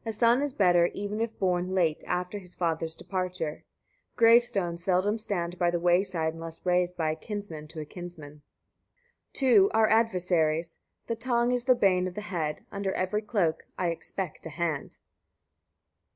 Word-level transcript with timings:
72. 0.00 0.08
A 0.08 0.12
son 0.12 0.42
is 0.42 0.52
better, 0.52 0.86
even 0.86 1.20
if 1.20 1.38
born 1.38 1.72
late, 1.72 2.02
after 2.08 2.40
his 2.40 2.56
father's 2.56 2.96
departure. 2.96 3.62
Gravestones 4.16 4.82
seldom 4.82 5.18
stand 5.20 5.56
by 5.56 5.70
the 5.70 5.78
way 5.78 6.02
side 6.02 6.34
unless 6.34 6.66
raised 6.66 6.96
by 6.96 7.12
a 7.12 7.14
kinsman 7.14 7.68
to 7.68 7.78
a 7.78 7.84
kinsman. 7.84 8.42
73. 9.32 9.32
Two 9.54 9.70
are 9.72 9.88
adversaries: 9.88 10.78
the 11.06 11.14
tongue 11.14 11.52
is 11.52 11.66
the 11.66 11.76
bane 11.76 12.08
of 12.08 12.14
the 12.14 12.22
head: 12.22 12.66
under 12.72 12.92
every 12.94 13.22
cloak 13.22 13.64
I 13.78 13.90
expect 13.90 14.44
a 14.46 14.50
hand. 14.50 14.98